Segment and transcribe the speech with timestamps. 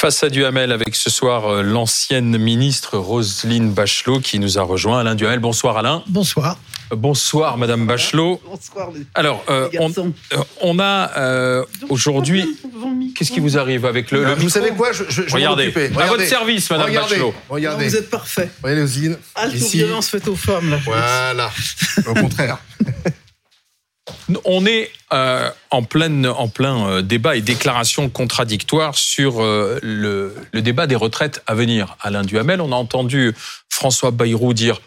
[0.00, 5.00] Face à Duhamel avec ce soir euh, l'ancienne ministre Roselyne Bachelot qui nous a rejoint.
[5.00, 6.02] Alain Duhamel, bonsoir Alain.
[6.06, 6.56] Bonsoir.
[6.90, 8.40] Euh, bonsoir Madame Bachelot.
[8.46, 8.92] Bonsoir.
[8.94, 9.02] Les...
[9.14, 9.92] Alors, euh, on,
[10.62, 12.56] on, a euh, aujourd'hui.
[13.14, 14.24] Qu'est-ce qui vous arrive avec le.
[14.24, 15.70] le vous savez quoi Je, je, je Regardez.
[15.98, 17.16] À votre service, Madame Regardez.
[17.16, 17.34] Bachelot.
[17.50, 17.84] Regardez.
[17.84, 18.48] Non, vous êtes parfait.
[18.62, 19.18] Regardez, Roselyne.
[19.52, 19.76] Ici.
[19.76, 20.70] violences faites aux femmes.
[20.70, 20.78] Là.
[20.82, 21.50] Voilà.
[22.06, 22.56] Au contraire.
[24.44, 30.34] On est euh, en, pleine, en plein euh, débat et déclaration contradictoire sur euh, le,
[30.52, 31.96] le débat des retraites à venir.
[32.00, 33.34] Alain Duhamel, on a entendu
[33.68, 34.80] François Bayrou dire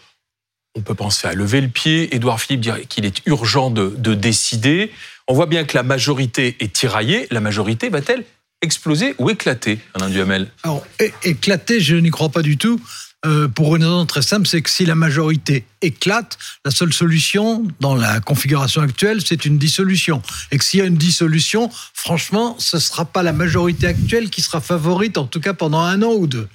[0.76, 2.14] on peut penser à lever le pied.
[2.14, 4.90] Édouard Philippe dire qu'il est urgent de, de décider.
[5.28, 7.28] On voit bien que la majorité est tiraillée.
[7.30, 8.24] La majorité va-t-elle
[8.60, 10.48] exploser ou éclater, Alain Duhamel?
[10.62, 10.84] Alors,
[11.22, 12.80] éclater, je n'y crois pas du tout.
[13.24, 17.66] Euh, pour une raison très simple, c'est que si la majorité éclate, la seule solution
[17.80, 20.22] dans la configuration actuelle, c'est une dissolution.
[20.50, 24.30] Et que s'il y a une dissolution, franchement, ce ne sera pas la majorité actuelle
[24.30, 26.48] qui sera favorite, en tout cas pendant un an ou deux.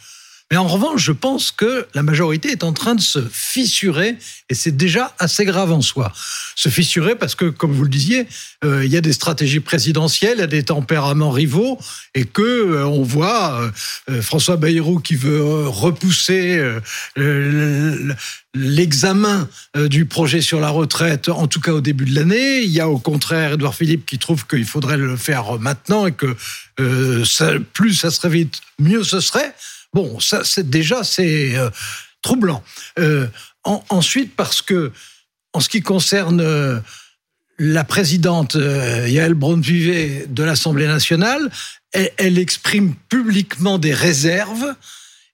[0.52, 4.18] Mais en revanche, je pense que la majorité est en train de se fissurer
[4.50, 6.12] et c'est déjà assez grave en soi.
[6.56, 8.28] Se fissurer parce que, comme vous le disiez,
[8.64, 11.78] euh, il y a des stratégies présidentielles, il y a des tempéraments rivaux
[12.16, 13.72] et que euh, on voit
[14.10, 16.60] euh, François Bayrou qui veut repousser
[17.16, 18.16] le-
[18.56, 22.62] l'examen du projet sur la retraite, en tout cas au début de l'année.
[22.64, 26.12] Il y a au contraire Edouard Philippe qui trouve qu'il faudrait le faire maintenant et
[26.12, 26.36] que
[27.74, 29.54] plus ça serait vite, mieux ce serait.
[29.94, 31.70] Bon, ça, c'est déjà c'est euh,
[32.22, 32.64] troublant.
[33.00, 33.28] Euh,
[33.64, 34.92] en- ensuite, parce que
[35.54, 36.80] en ce qui concerne euh,
[37.58, 41.50] la présidente Yael Braun-Pivet de l'Assemblée nationale,
[41.92, 44.76] elle exprime publiquement des réserves.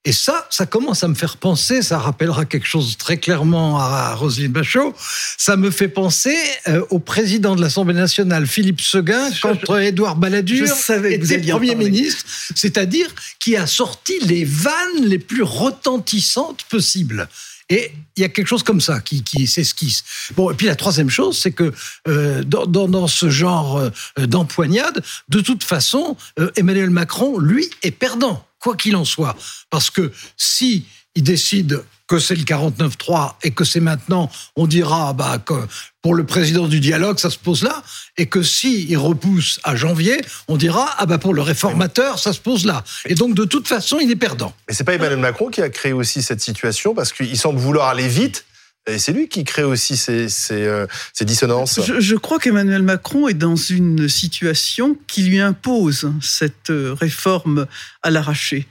[0.08, 4.14] Et ça, ça commence à me faire penser, ça rappellera quelque chose très clairement à
[4.14, 4.94] Roselyne Bachot,
[5.36, 10.67] ça me fait penser euh, au président de l'Assemblée nationale, Philippe Seguin, euh, Édouard Balladur
[11.09, 13.08] était Premier ministre, c'est-à-dire
[13.39, 17.27] qui a sorti les vannes les plus retentissantes possibles.
[17.70, 20.04] Et il y a quelque chose comme ça qui, qui s'esquisse.
[20.36, 21.73] Bon, et puis la troisième chose, c'est que
[22.08, 23.89] euh, dans, dans, dans ce genre euh,
[24.27, 26.15] d'empoignade, de toute façon,
[26.55, 29.37] Emmanuel Macron, lui, est perdant, quoi qu'il en soit.
[29.70, 35.14] Parce que si il décide que c'est le 49-3 et que c'est maintenant, on dira
[35.14, 35.53] bah, que
[36.02, 37.83] pour le président du dialogue, ça se pose là,
[38.17, 42.33] et que si il repousse à janvier, on dira ah bah pour le réformateur, ça
[42.33, 42.83] se pose là.
[43.05, 44.53] Et donc de toute façon, il est perdant.
[44.67, 47.87] Mais c'est pas Emmanuel Macron qui a créé aussi cette situation parce qu'il semble vouloir
[47.87, 48.45] aller vite.
[48.87, 51.79] Et c'est lui qui crée aussi ces, euh, ces dissonances.
[51.83, 57.65] Je, je crois qu'Emmanuel Macron est dans une situation qui lui impose cette euh, réforme
[58.03, 58.67] à l'arraché.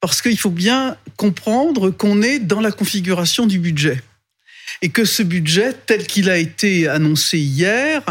[0.00, 4.02] Parce qu'il faut bien comprendre qu'on est dans la configuration du budget.
[4.80, 8.02] Et que ce budget, tel qu'il a été annoncé hier,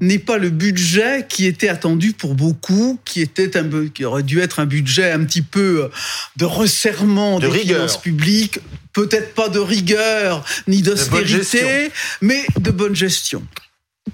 [0.00, 4.22] n'est pas le budget qui était attendu pour beaucoup, qui était un, peu- qui aurait
[4.22, 5.90] dû être un budget un petit peu
[6.36, 7.76] de resserrement De des rigueur.
[7.78, 8.58] finances publiques,
[8.92, 11.90] peut-être pas de rigueur ni d'austérité,
[12.20, 13.42] mais de bonne gestion.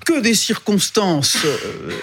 [0.06, 1.58] Que des circonstances euh,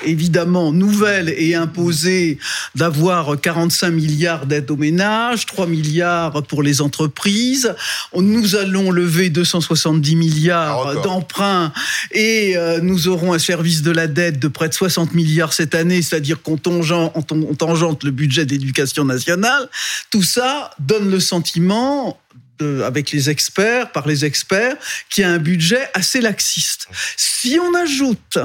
[0.06, 2.38] évidemment nouvelles et imposées
[2.76, 7.74] d'avoir 45 milliards d'aides aux ménages, 3 milliards pour les entreprises.
[8.16, 11.02] Nous allons lever 270 Un milliards record.
[11.02, 11.74] d'emprunts
[12.12, 15.74] et euh, nous aurons un service de la dette de près de 60 milliards cette
[15.74, 19.68] année, c'est-à-dire qu'on tangente, on tangente le budget d'éducation nationale.
[20.12, 22.20] Tout ça donne le sentiment
[22.60, 24.76] de- avec les experts, par les experts,
[25.10, 26.88] qu'il y a un budget assez laxiste.
[27.18, 28.38] Si on ajoute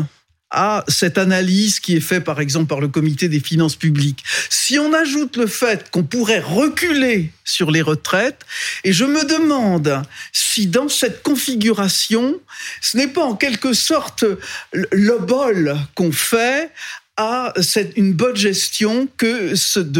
[0.56, 4.78] à cette analyse qui est faite par exemple par le comité des finances publiques, si
[4.78, 8.42] on ajoute le fait qu'on pourrait reculer sur les retraites,
[8.84, 10.02] et je me demande
[10.32, 12.40] si dans cette configuration,
[12.80, 14.24] ce n'est pas en quelque sorte
[14.72, 16.70] le bol qu'on fait
[17.16, 19.54] à cette, une bonne gestion que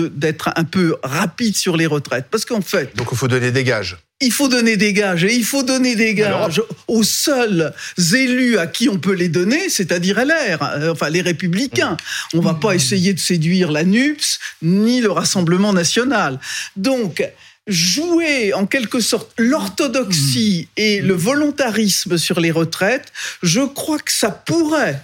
[0.09, 2.27] d'être un peu rapide sur les retraites.
[2.31, 3.97] Parce qu'en fait, Donc il faut donner des gages.
[4.21, 7.73] il faut donner des gages et il faut donner des gages aux seuls
[8.15, 11.97] élus à qui on peut les donner, c'est-à-dire LR, euh, enfin les républicains.
[12.33, 16.41] On va pas essayer de séduire la NUPS ni le Rassemblement national.
[16.77, 17.25] Donc,
[17.67, 23.13] jouer en quelque sorte l'orthodoxie et le volontarisme sur les retraites,
[23.43, 25.01] je crois que ça pourrait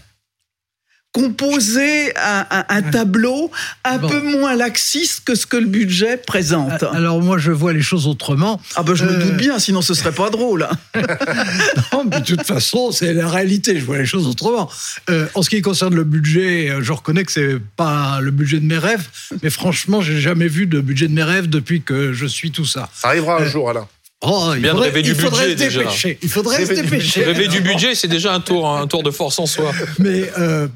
[1.13, 3.51] composer un, un- un tableau
[3.85, 4.09] un Bon.
[4.09, 6.83] peu moins laxiste que ce que le budget présente.
[6.93, 8.61] Alors moi, je vois les choses autrement.
[8.77, 10.69] Ah ben je me Euh, doute bien, sinon ce serait pas drôle.
[10.71, 10.77] hein.
[11.93, 13.79] Non, mais de toute façon, c'est la réalité.
[13.79, 14.71] Je vois les choses autrement.
[15.11, 18.61] Euh, en ce qui concerne le budget, euh, je reconnais que c'est pas le budget
[18.61, 19.09] de mes rêves,
[19.43, 22.65] mais franchement, j'ai jamais vu de budget de mes rêves depuis que je suis tout
[22.67, 22.89] ça.
[22.95, 23.87] Ça arrivera un Euh, jour, Alain.
[24.23, 25.79] Oh, il Bien de faudrait, rêver du il faudrait budget, se déjà.
[25.81, 26.19] dépêcher.
[26.23, 27.25] Il faudrait se dépêcher.
[27.25, 29.73] Rêver du budget, c'est déjà un tour, un tour de force en soi.
[29.99, 30.69] Mais euh,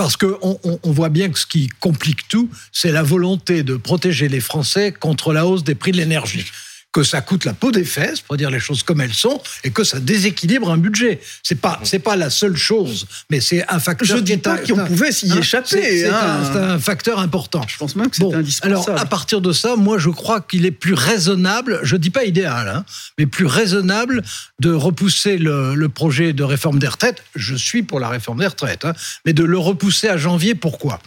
[0.00, 3.76] Parce qu'on on, on voit bien que ce qui complique tout, c'est la volonté de
[3.76, 6.46] protéger les Français contre la hausse des prix de l'énergie
[6.92, 9.70] que ça coûte la peau des fesses, pour dire les choses comme elles sont, et
[9.70, 11.20] que ça déséquilibre un budget.
[11.42, 14.16] C'est pas, c'est pas la seule chose, mais c'est un facteur.
[14.16, 16.00] Je dis pas qu'on pouvait s'y échapper.
[16.00, 17.64] C'est un, un, facteur important.
[17.68, 18.90] Je pense même que c'est bon, indispensable.
[18.90, 22.24] Alors, à partir de ça, moi, je crois qu'il est plus raisonnable, je dis pas
[22.24, 22.84] idéal, hein,
[23.18, 24.22] mais plus raisonnable
[24.58, 27.22] de repousser le, le, projet de réforme des retraites.
[27.36, 28.94] Je suis pour la réforme des retraites, hein,
[29.24, 30.54] mais de le repousser à janvier.
[30.54, 30.98] Pourquoi?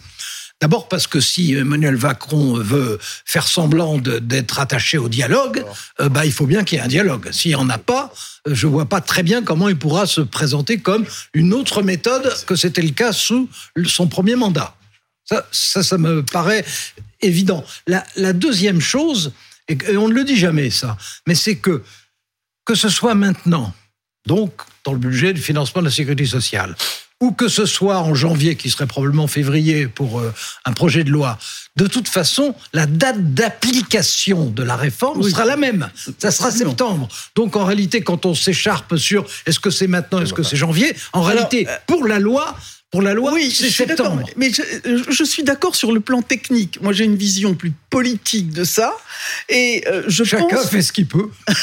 [0.60, 5.64] D'abord parce que si Emmanuel Macron veut faire semblant d'être attaché au dialogue,
[6.00, 7.30] euh, bah, il faut bien qu'il y ait un dialogue.
[7.32, 8.12] S'il n'y en a pas,
[8.48, 11.04] euh, je vois pas très bien comment il pourra se présenter comme
[11.34, 13.48] une autre méthode que c'était le cas sous
[13.84, 14.74] son premier mandat.
[15.24, 16.64] Ça, ça, ça me paraît
[17.20, 17.64] évident.
[17.86, 19.32] La, la deuxième chose,
[19.68, 20.96] et on ne le dit jamais ça,
[21.26, 21.82] mais c'est que
[22.64, 23.74] que ce soit maintenant,
[24.26, 24.52] donc
[24.84, 26.74] dans le budget du financement de la sécurité sociale,
[27.24, 30.30] ou que ce soit en janvier, qui serait probablement février pour euh,
[30.66, 31.38] un projet de loi,
[31.76, 35.30] de toute façon, la date d'application de la réforme oui.
[35.30, 35.88] sera la même.
[36.18, 37.08] Ça sera septembre.
[37.34, 40.94] Donc en réalité, quand on s'écharpe sur est-ce que c'est maintenant, est-ce que c'est janvier,
[41.14, 42.54] en Alors, réalité, euh, pour la loi,
[42.90, 44.28] pour la loi, oui, c'est septembre.
[44.36, 44.62] Mais je,
[45.08, 46.78] je, suis d'accord sur le plan technique.
[46.82, 48.94] Moi, j'ai une vision plus politique de ça.
[49.48, 50.68] Et euh, je Chacun pense...
[50.68, 51.30] fait ce qu'il peut.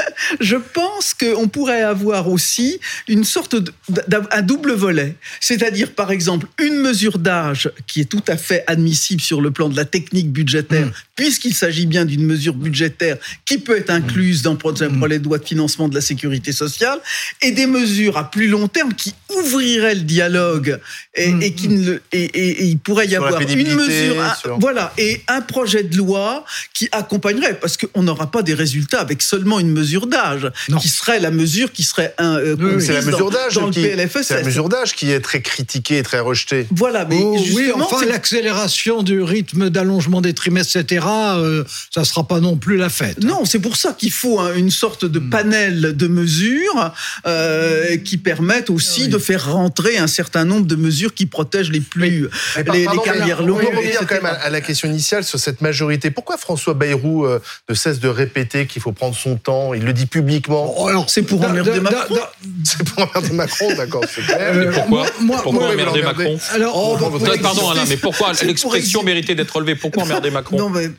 [0.40, 2.78] je pense qu'on pourrait avoir aussi
[3.08, 3.56] une sorte
[3.88, 5.16] d'un double volet.
[5.40, 9.68] C'est-à-dire, par exemple, une mesure d'âge qui est tout à fait admissible sur le plan
[9.68, 10.92] de la technique budgétaire, mmh.
[11.16, 15.38] puisqu'il s'agit bien d'une mesure budgétaire qui peut être incluse dans le projet de loi
[15.38, 16.98] de financement de la sécurité sociale,
[17.40, 20.78] et des mesures à plus long terme qui ouvriraient le dialogue
[21.14, 21.42] et, mmh.
[21.42, 24.34] et qui ne le, et, et, et, il pourrait y sur avoir une mesure, un,
[24.34, 24.58] sur...
[24.58, 29.22] voilà, et un projet de loi qui accompagnerait, parce qu'on n'aura pas des résultats avec
[29.22, 30.50] seulement une mesure d'âge,
[30.80, 33.70] qui serait la mesure qui serait un, euh, oui, c'est la mesure d'âge dans, dans
[33.70, 34.22] qui, le PLFSS.
[34.22, 36.66] C'est la mesure d'âge qui est très critiquée et très rejetée.
[36.70, 41.06] Voilà, mais oh, oui, enfin l'accélération du rythme d'allongement des trimestres, etc.
[41.08, 41.64] Euh,
[41.94, 43.22] ça sera pas non plus la fête.
[43.22, 46.92] Non, c'est pour ça qu'il faut hein, une sorte de panel de mesures
[47.26, 49.08] euh, qui permettent aussi oui.
[49.08, 53.02] de faire rentrer un certain nombre de mesures qui protègent les plus mais, les, pardon,
[53.04, 53.64] les carrières longues.
[53.72, 56.10] On revenir quand même à, à, la question initiale sur cette majorité.
[56.10, 59.92] Pourquoi François Bayrou euh, ne cesse de répéter qu'il faut prendre son temps Il le
[59.92, 60.74] dit publiquement.
[60.76, 62.18] Oh, alors c'est pour emmerder Macron.
[62.64, 64.04] C'est pour emmerder Macron, d'accord.
[64.30, 69.02] Euh, pourquoi moi, pourquoi moi, emmerder Macron Alors, oh, oh, pardon Alain, mais pourquoi l'expression
[69.02, 69.74] méritait d'être relevée?
[69.74, 70.58] Pourquoi emmerder Macron?
[70.58, 70.90] Non mais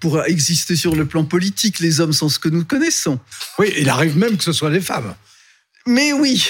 [0.00, 3.18] pour exister sur le plan politique, les hommes sont ce que nous connaissons.
[3.58, 5.14] Oui, il arrive même que ce soit des femmes.
[5.86, 6.44] Mais oui,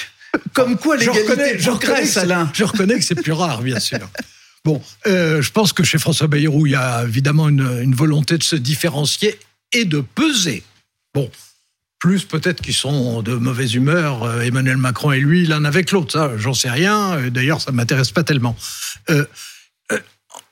[0.52, 2.50] comme quoi l'égalité je reconnais, Alain.
[2.54, 4.08] Je reconnais que c'est plus rare, bien sûr.
[4.64, 8.36] Bon, euh, je pense que chez François Bayrou, il y a évidemment une, une volonté
[8.36, 9.38] de se différencier
[9.72, 10.62] et de peser.
[11.14, 11.30] Bon,
[11.98, 16.12] plus peut-être qu'ils sont de mauvaise humeur, euh, Emmanuel Macron et lui, l'un avec l'autre.
[16.12, 17.28] Ça, j'en sais rien.
[17.30, 18.56] D'ailleurs, ça m'intéresse pas tellement.
[19.10, 19.24] Euh,
[19.92, 19.98] euh,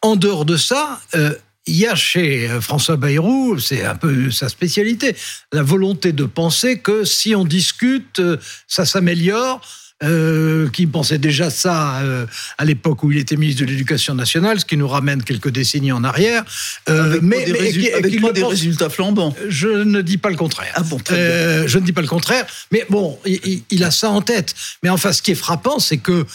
[0.02, 1.34] en dehors de ça, euh,
[1.66, 5.16] il y a chez François Bayrou, c'est un peu sa spécialité,
[5.52, 8.22] la volonté de penser que si on discute,
[8.68, 9.60] ça s'améliore.
[10.04, 12.26] Euh, qui pensait déjà ça euh,
[12.58, 15.90] à l'époque où il était ministre de l'Éducation nationale, ce qui nous ramène quelques décennies
[15.90, 16.44] en arrière.
[16.90, 19.34] Euh, avec mais, des, mais, résultats, avec qui, des pense, résultats flambants.
[19.48, 20.70] Je ne dis pas le contraire.
[20.74, 24.20] Ah bon, je ne dis pas le contraire, mais bon, il, il, a ça en
[24.20, 24.54] tête.
[24.82, 26.26] Mais enfin, ce qui est frappant, c'est que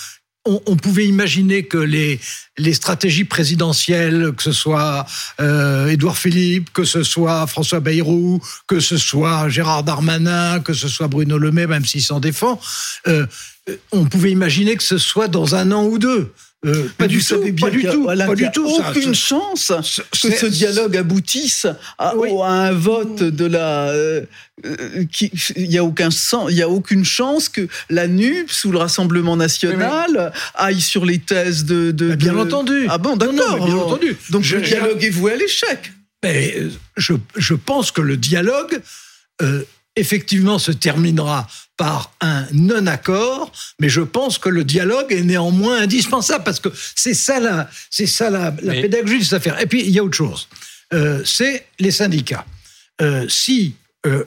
[0.45, 2.19] on, on, pouvait imaginer que les,
[2.57, 5.05] les stratégies présidentielles, que ce soit
[5.39, 10.87] euh, Édouard Philippe, que ce soit François Bayrou, que ce soit Gérard Darmanin, que ce
[10.87, 12.59] soit Bruno Le Maire, même s'il s'en défend,
[13.07, 13.27] euh,
[13.91, 16.33] on pouvait imaginer que ce soit dans un an ou deux.
[16.63, 19.71] Euh, pas, du tout, pas du tout, pas du tout, aucune ça, chance
[20.11, 21.65] que ce dialogue aboutisse
[21.97, 22.29] à, oui.
[22.43, 23.87] à un vote de la.
[23.89, 24.25] Euh,
[25.11, 28.71] qui, il y a aucun sens, il y a aucune chance que la NUP sous
[28.71, 31.89] le Rassemblement national oui, aille sur les thèses de.
[31.89, 32.37] de bah, bien de...
[32.37, 32.85] entendu.
[32.89, 34.15] Ah bon, d'accord, bien entendu.
[34.29, 35.91] Donc je, le dialogue est voué à l'échec.
[36.23, 36.55] Mais
[36.95, 38.81] je, je pense que le dialogue.
[39.41, 39.63] Euh,
[39.95, 46.43] effectivement se terminera par un non-accord, mais je pense que le dialogue est néanmoins indispensable
[46.43, 48.81] parce que c'est ça la, c'est ça la, la mais...
[48.81, 49.59] pédagogie de cette affaire.
[49.59, 50.47] Et puis il y a autre chose,
[50.93, 52.45] euh, c'est les syndicats.
[53.01, 54.25] Euh, si euh,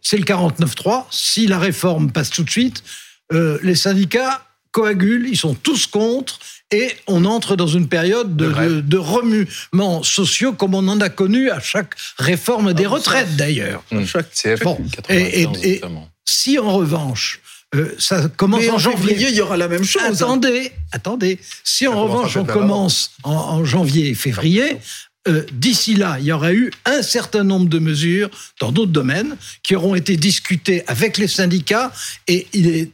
[0.00, 2.82] c'est le 49-3, si la réforme passe tout de suite,
[3.30, 6.38] les syndicats coagulent, ils sont tous contre,
[6.70, 11.08] et on entre dans une période de, de, de remuements sociaux comme on en a
[11.08, 13.82] connu à chaque réforme des ah, retraites d'ailleurs.
[13.90, 14.04] Mmh.
[14.04, 15.80] Chaque CF bon, et, et, et
[16.26, 17.40] si en revanche
[17.74, 20.02] euh, ça commence Mais en, en janvier, il y aura la même chose.
[20.02, 21.38] Attendez, attendez.
[21.64, 24.78] Si en revanche on commence en, en, janvier et février,
[25.26, 29.36] euh, d'ici là, il y aura eu un certain nombre de mesures dans d'autres domaines
[29.62, 31.92] qui auront été discutées avec les syndicats
[32.26, 32.90] et il est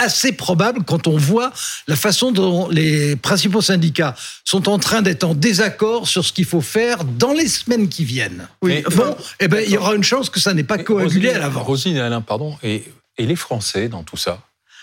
[0.00, 1.52] assez probable quand on voit
[1.86, 6.46] la façon dont les principaux syndicats sont en train d'être en désaccord sur ce qu'il
[6.46, 8.48] faut faire dans les semaines qui viennent.
[8.62, 11.38] Oui, bon, eh ben, il y aura une chance que ça n'est pas coagulé à
[11.38, 11.62] l'avant.
[11.62, 12.56] Rosine et Alain, pardon.
[12.62, 12.84] Et,
[13.18, 14.40] et les Français dans tout ça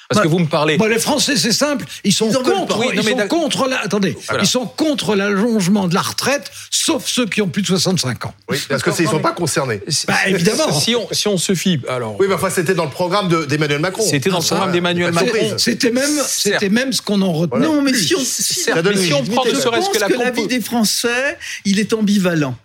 [0.10, 0.78] parce que vous me parlez.
[0.78, 1.86] Bon, les Français, c'est simple.
[2.04, 2.76] Ils sont Ils contre.
[2.78, 2.78] pas.
[2.80, 3.80] Oui, non, ils mais sont contre la.
[3.82, 4.18] Attendez.
[4.28, 4.44] Voilà.
[4.44, 8.34] Ils sont contre l'allongement de la retraite, sauf ceux qui ont plus de 65 ans.
[8.50, 9.82] Oui, parce que non, sont mais- pas concernés.
[10.08, 10.72] Bah, évidemment.
[10.80, 11.80] Si on, si on se fie.
[11.90, 12.16] Alors.
[12.20, 14.04] Oui, mais enfin, c'était dans le programme de- d'Emmanuel Macron.
[14.08, 15.54] C'était dans le Ah, programme d'Emmanuel de Macron.
[15.58, 17.66] C'était même, c'était même ce qu'on en retenait.
[17.66, 19.50] Non, mais si on, si mais si on prend ne.
[19.52, 22.56] Je serait-ce pense que la que compo- l'avis des Français, il est ambivalent.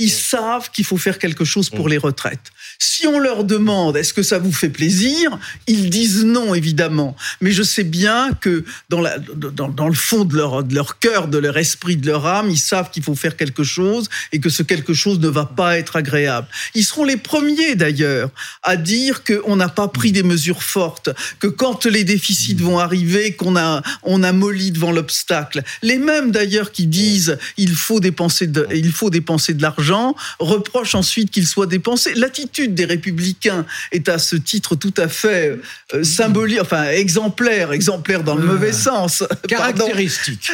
[0.00, 2.50] Ils savent qu'il faut faire quelque chose pour les retraites.
[2.80, 7.16] Si on leur demande est-ce que ça vous fait plaisir, ils disent non évidemment.
[7.40, 11.56] Mais je sais bien que dans, le fond de leur, de leur cœur, de leur
[11.56, 14.94] esprit, de leur âme, ils savent qu'il faut faire quelque chose et que ce quelque
[14.94, 16.46] chose ne va pas être agréable.
[16.74, 18.30] Ils seront les premiers d'ailleurs
[18.62, 23.32] à dire qu'on n'a pas pris des mesures fortes, que quand les déficits vont arriver,
[23.32, 25.64] qu'on a, on a molli devant l'obstacle.
[25.82, 30.94] Les mêmes d'ailleurs qui disent il faut dépenser de, il faut dépenser de l'argent, reprochent
[30.94, 32.14] ensuite qu'il soit dépensé.
[32.14, 35.58] L'attitude des républicains est à ce titre tout à fait
[35.94, 39.24] euh, symbolique, enfin exemplaire, exemplaire dans le Euh, mauvais sens.
[39.48, 40.50] Caractéristique.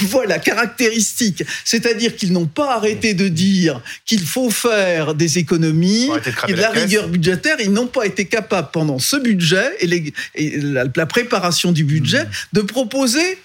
[0.00, 1.44] Voilà, caractéristique.
[1.64, 6.70] C'est-à-dire qu'ils n'ont pas arrêté de dire qu'il faut faire des économies de de la
[6.70, 7.56] rigueur budgétaire.
[7.60, 11.84] Ils n'ont pas été capables pendant ce budget et, les- et la, la préparation du
[11.84, 12.28] budget Mmh.
[12.54, 13.38] de proposer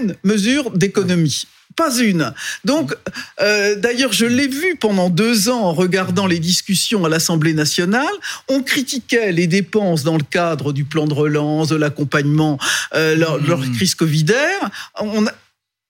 [0.00, 1.44] une mesure d'économie.
[1.80, 2.34] Pas une.
[2.66, 2.94] Donc,
[3.40, 8.04] euh, d'ailleurs, je l'ai vu pendant deux ans en regardant les discussions à l'Assemblée nationale.
[8.50, 12.58] On critiquait les dépenses dans le cadre du plan de relance, de l'accompagnement,
[12.94, 13.46] euh, leur, Mmh.
[13.46, 14.60] leur crise covidaire.
[15.00, 15.32] On a-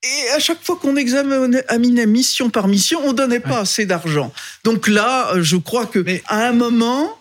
[0.02, 4.32] et à chaque fois qu'on examinait mission par mission, on donnait pas assez d'argent.
[4.62, 7.18] Donc là, euh, je crois que Mais- à un moment,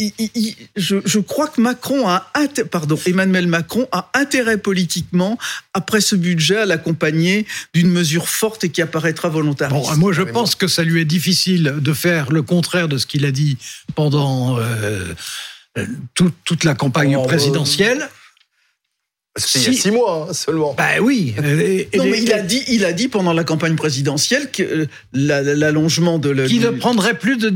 [0.00, 2.26] il- il- il- je, je crois que Macron a
[2.70, 5.38] pardon, Emmanuel Macron a intérêt politiquement
[5.74, 9.90] après ce budget à l'accompagner d'une mesure forte et qui apparaîtra volontariste.
[9.90, 13.06] Bon, moi, je pense que ça lui est difficile de faire le contraire de ce
[13.06, 13.58] qu'il a dit
[13.94, 15.14] pendant euh,
[15.78, 18.08] euh, tout- toute la campagne Oh, présidentielle.
[19.36, 20.74] C'était il y a Si- six mois hein, seulement.
[20.76, 21.34] Ben oui.
[21.44, 24.62] Et- et non, mais il a dit, il a dit pendant la campagne présidentielle que
[24.64, 27.48] euh, la- l'allongement de le, qui du- ne prendrait plus de,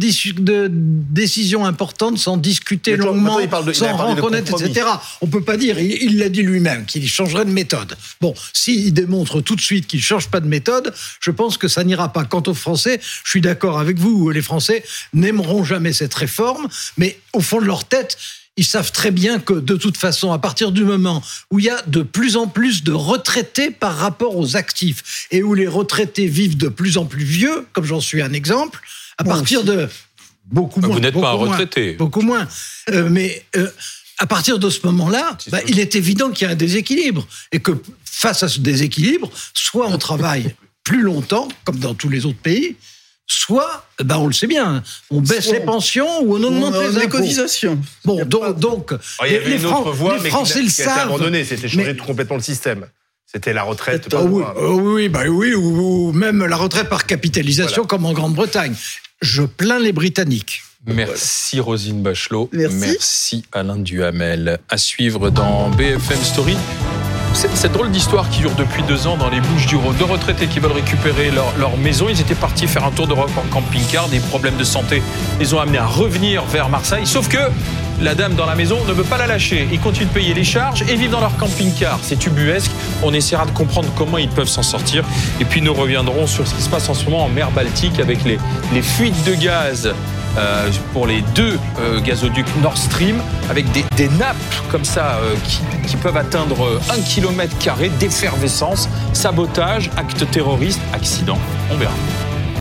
[0.71, 4.87] décisions importantes sans discuter Mais toi, longuement, parle de- sans reconnaître, etc.
[5.21, 7.97] On peut pas dire, il l'a dit lui-même, qu'il changerait de méthode.
[8.21, 11.83] Bon, s'il démontre tout de suite qu'il change pas de méthode, je pense que ça
[11.83, 12.25] n'ira pas.
[12.25, 17.19] Quant aux Français, je suis d'accord avec vous, les Français n'aimeront jamais cette réforme, mais
[17.33, 18.17] au fond de leur tête,
[18.57, 21.71] ils savent très bien que de toute façon, à partir du moment où il y
[21.71, 26.27] a de plus en plus de retraités par rapport aux actifs et où les retraités
[26.27, 28.81] vivent de plus en plus vieux, comme j'en suis un exemple,
[29.19, 29.69] à Moi partir aussi.
[29.69, 29.89] de
[30.47, 31.95] beaucoup Vous moins, n'êtes pas un moins, retraité.
[31.95, 32.47] beaucoup moins.
[32.91, 33.69] Euh, mais euh,
[34.19, 37.59] à partir de ce moment-là, bah, il est évident qu'il y a un déséquilibre et
[37.61, 37.73] que
[38.05, 42.77] face à ce déséquilibre, soit on travaille plus longtemps, comme dans tous les autres pays,
[43.27, 46.75] soit, bah, on le sait bien, on baisse Soit les pensions ou on on augmente
[46.75, 47.09] a les les impôts.
[47.19, 47.79] cotisations.
[48.05, 50.61] Bon, donc, donc Alors, il y avait les, une Fran- autre voie, les mais Français
[50.61, 51.17] qui, le savent.
[51.45, 52.87] C'était changer Mais- tout complètement le système.
[53.27, 54.07] C'était la retraite.
[54.13, 57.89] Ah oui, par- ah oui, bah oui, ou, ou même la retraite par capitalisation Voilà.
[57.89, 58.75] comme en Grande-Bretagne.
[59.23, 60.63] Je plains les Britanniques.
[60.87, 62.51] Merci Rosine Bachelot.
[62.53, 63.45] Merci.
[63.53, 64.59] Alain Duhamel.
[64.69, 66.57] À suivre dans BFM Story.
[67.35, 69.97] Cette, drôle d'histoire qui dure depuis deux ans dans les Bouches du Rhône.
[69.97, 72.07] Deux retraités qui veulent récupérer leur, maison.
[72.09, 74.09] Ils étaient partis faire un tour d'Europe en camping-car.
[74.09, 75.03] Des problèmes de santé
[75.41, 77.07] les ont amenés à revenir vers Marseille.
[77.07, 77.39] Sauf que
[78.01, 79.69] la dame dans la maison ne veut pas la lâcher.
[79.73, 81.99] Ils continuent de payer les charges et vivent dans leur camping-car.
[82.03, 82.71] C'est ubuesque.
[83.03, 85.05] On essaiera de comprendre comment ils peuvent s'en sortir.
[85.41, 87.99] Et puis nous reviendrons sur ce qui se passe en ce moment en mer Baltique
[87.99, 88.39] avec les,
[88.73, 89.93] les fuites de gaz
[90.37, 93.17] euh, pour les deux euh, gazoducs Nord Stream,
[93.51, 94.37] avec des, nappes
[94.71, 100.81] comme ça euh, qui, qui peuvent atteindre euh, un kilomètre carré d'effervescence, sabotage, acte terroriste,
[100.93, 101.39] accident.
[101.71, 101.95] On verra.